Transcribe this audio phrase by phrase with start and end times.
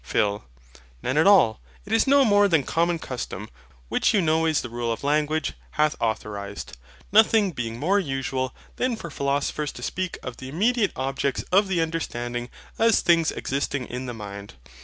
[0.03, 0.45] PHIL.
[1.03, 1.59] None at all.
[1.85, 3.49] It is no more than common custom,
[3.87, 6.75] which you know is the rule of language, hath authorised:
[7.11, 11.81] nothing being more usual, than for philosophers to speak of the immediate objects of the
[11.81, 14.55] understanding as things existing in the mind.